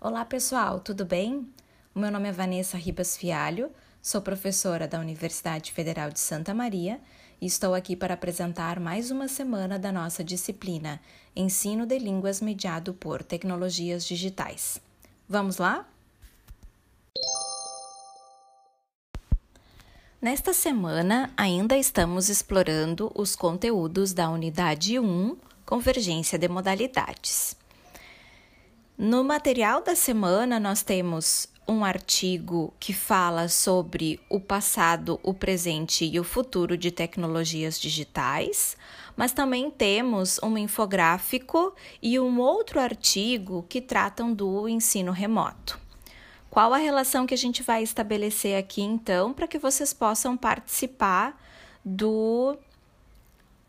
[0.00, 1.52] Olá pessoal, tudo bem?
[1.92, 3.68] O meu nome é Vanessa Ribas Fialho,
[4.00, 7.00] sou professora da Universidade Federal de Santa Maria
[7.40, 11.00] e estou aqui para apresentar mais uma semana da nossa disciplina
[11.34, 14.80] Ensino de Línguas mediado por Tecnologias Digitais.
[15.28, 15.84] Vamos lá?
[20.22, 25.36] Nesta semana, ainda estamos explorando os conteúdos da unidade 1,
[25.66, 27.56] Convergência de Modalidades.
[28.98, 36.04] No material da semana, nós temos um artigo que fala sobre o passado, o presente
[36.04, 38.76] e o futuro de tecnologias digitais,
[39.16, 41.72] mas também temos um infográfico
[42.02, 45.78] e um outro artigo que tratam do ensino remoto.
[46.50, 51.40] Qual a relação que a gente vai estabelecer aqui, então, para que vocês possam participar
[51.84, 52.58] do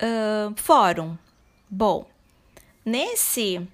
[0.02, 1.16] uh, fórum?
[1.70, 2.08] Bom,
[2.84, 3.70] nesse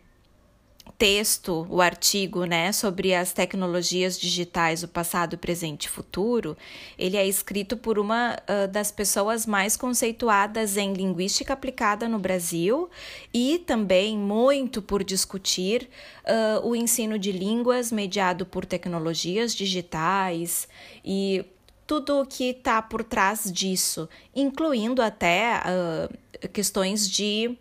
[0.97, 6.57] texto, o artigo, né, sobre as tecnologias digitais, o passado, presente e futuro,
[6.97, 12.89] ele é escrito por uma uh, das pessoas mais conceituadas em linguística aplicada no Brasil
[13.33, 15.89] e também muito por discutir
[16.23, 20.67] uh, o ensino de línguas mediado por tecnologias digitais
[21.03, 21.45] e
[21.85, 27.55] tudo o que está por trás disso, incluindo até uh, questões de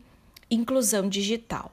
[0.50, 1.72] inclusão digital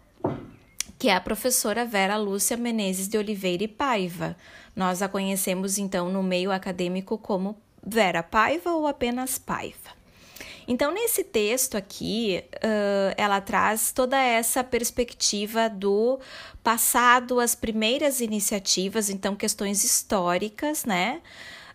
[1.01, 4.37] que é a professora Vera Lúcia Menezes de Oliveira e Paiva.
[4.75, 9.89] Nós a conhecemos então no meio acadêmico como Vera Paiva ou apenas Paiva.
[10.67, 16.19] Então, nesse texto aqui, uh, ela traz toda essa perspectiva do
[16.63, 21.19] passado, as primeiras iniciativas, então, questões históricas, né?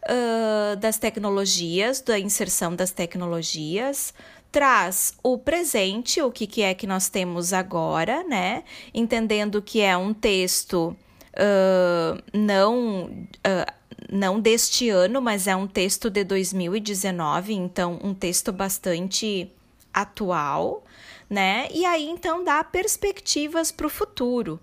[0.05, 4.15] Uh, das tecnologias, da inserção das tecnologias,
[4.57, 8.65] traz o presente, o que, que é que nós temos agora, né?
[8.95, 10.97] Entendendo que é um texto
[11.35, 13.05] uh, não.
[13.47, 13.77] Uh,
[14.11, 19.51] não deste ano, mas é um texto de 2019, então um texto bastante
[19.93, 20.85] atual,
[21.29, 21.67] né?
[21.73, 24.59] E aí então dá perspectivas para o futuro.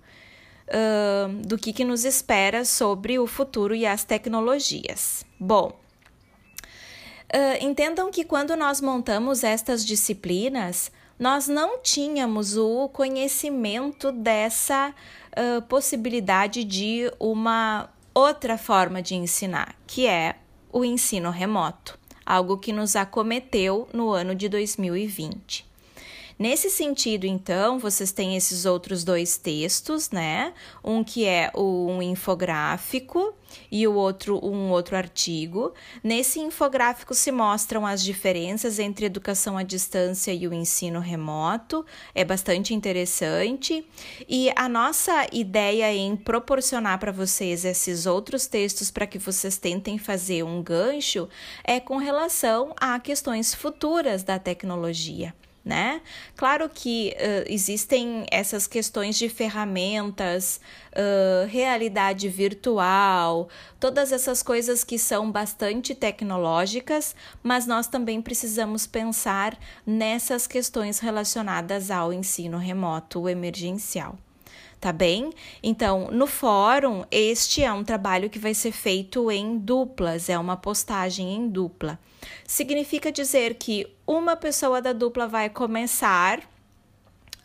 [0.66, 5.24] Uh, do que, que nos espera sobre o futuro e as tecnologias.
[5.38, 5.78] Bom,
[7.32, 14.94] Uh, entendam que quando nós montamos estas disciplinas, nós não tínhamos o conhecimento dessa
[15.32, 20.36] uh, possibilidade de uma outra forma de ensinar, que é
[20.72, 25.73] o ensino remoto, algo que nos acometeu no ano de 2020.
[26.36, 30.52] Nesse sentido, então, vocês têm esses outros dois textos, né?
[30.82, 33.32] Um que é um infográfico
[33.70, 35.72] e o outro um outro artigo.
[36.02, 41.86] Nesse infográfico se mostram as diferenças entre educação à distância e o ensino remoto.
[42.12, 43.86] É bastante interessante.
[44.28, 49.98] E a nossa ideia em proporcionar para vocês esses outros textos para que vocês tentem
[49.98, 51.28] fazer um gancho
[51.62, 55.32] é com relação a questões futuras da tecnologia
[55.64, 56.02] né?
[56.36, 60.60] Claro que uh, existem essas questões de ferramentas,
[60.92, 63.48] uh, realidade virtual,
[63.80, 71.90] todas essas coisas que são bastante tecnológicas, mas nós também precisamos pensar nessas questões relacionadas
[71.90, 74.18] ao ensino remoto emergencial
[74.80, 75.32] tá bem?
[75.62, 80.56] Então, no fórum, este é um trabalho que vai ser feito em duplas, é uma
[80.56, 81.98] postagem em dupla.
[82.46, 86.42] Significa dizer que uma pessoa da dupla vai começar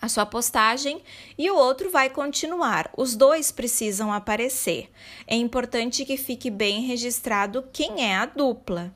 [0.01, 1.01] a sua postagem
[1.37, 2.89] e o outro vai continuar.
[2.95, 4.89] Os dois precisam aparecer.
[5.27, 8.93] É importante que fique bem registrado quem é a dupla,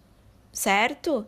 [0.52, 1.25] certo?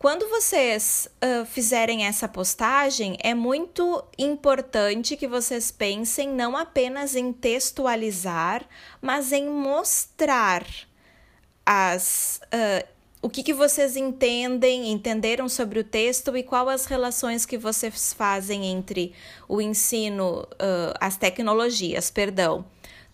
[0.00, 7.34] Quando vocês uh, fizerem essa postagem, é muito importante que vocês pensem não apenas em
[7.34, 8.66] textualizar,
[9.02, 10.64] mas em mostrar
[11.66, 12.40] as.
[12.46, 12.88] Uh,
[13.20, 18.14] o que, que vocês entendem, entenderam sobre o texto e quais as relações que vocês
[18.14, 19.12] fazem entre
[19.46, 22.64] o ensino, uh, as tecnologias, perdão,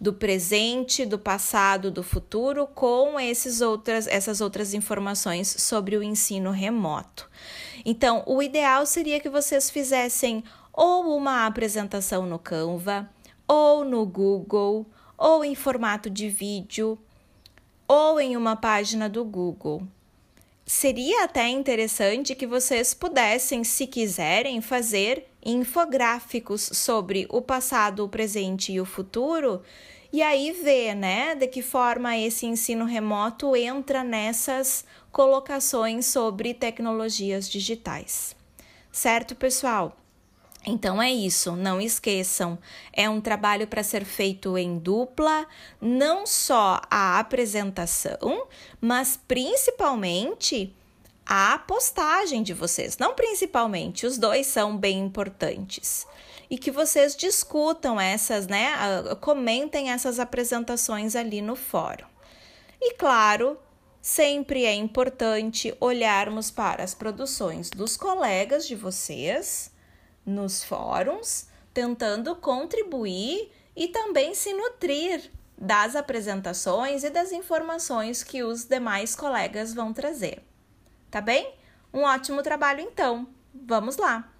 [0.00, 6.50] do presente, do passado, do futuro, com esses outras, essas outras informações sobre o ensino
[6.50, 7.28] remoto.
[7.84, 13.08] Então, o ideal seria que vocês fizessem ou uma apresentação no Canva,
[13.48, 16.98] ou no Google, ou em formato de vídeo,
[17.88, 19.86] ou em uma página do Google.
[20.68, 28.72] Seria até interessante que vocês pudessem, se quiserem, fazer infográficos sobre o passado, o presente
[28.72, 29.62] e o futuro,
[30.12, 37.48] e aí ver, né, de que forma esse ensino remoto entra nessas colocações sobre tecnologias
[37.48, 38.34] digitais.
[38.90, 39.96] Certo, pessoal?
[40.68, 42.58] Então é isso, não esqueçam,
[42.92, 45.46] é um trabalho para ser feito em dupla,
[45.80, 48.48] não só a apresentação,
[48.80, 50.74] mas principalmente
[51.24, 52.98] a postagem de vocês.
[52.98, 56.04] Não principalmente, os dois são bem importantes.
[56.50, 58.72] E que vocês discutam essas, né?
[59.20, 62.06] Comentem essas apresentações ali no fórum.
[62.80, 63.56] E claro,
[64.02, 69.74] sempre é importante olharmos para as produções dos colegas de vocês
[70.26, 78.64] nos fóruns, tentando contribuir e também se nutrir das apresentações e das informações que os
[78.64, 80.42] demais colegas vão trazer.
[81.10, 81.54] Tá bem?
[81.94, 83.26] Um ótimo trabalho então.
[83.54, 84.35] Vamos lá!